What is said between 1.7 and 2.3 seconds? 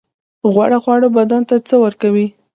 ورکوي؟